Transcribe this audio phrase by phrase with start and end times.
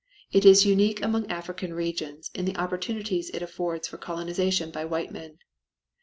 [0.31, 5.11] It is unique among African regions in the opportunities it affords for colonization by white
[5.11, 5.37] men.